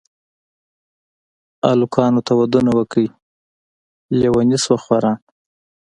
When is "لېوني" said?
4.19-4.57